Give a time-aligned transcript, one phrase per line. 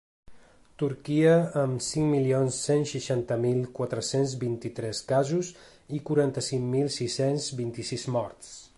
[0.83, 5.53] Turquia, amb cinc milions cent seixanta mil quatre-cents vint-i-tres casos
[5.99, 8.55] i quaranta-cinc mil sis-cents vint-i-sis morts.